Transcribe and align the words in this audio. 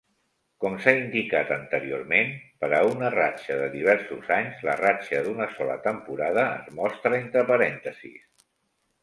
Com 0.63 0.75
s'ha 0.83 0.91
indicat 0.99 1.51
anteriorment, 1.55 2.31
per 2.63 2.69
a 2.77 2.79
una 2.93 3.11
ratxa 3.17 3.59
de 3.59 3.67
diversos 3.75 4.33
anys, 4.39 4.65
la 4.69 4.75
ratxa 4.81 5.21
d'una 5.29 5.49
sola 5.59 5.77
temporada 5.85 6.49
es 6.57 6.75
mostra 6.81 7.21
entre 7.21 7.47
parèntesis. 7.55 8.45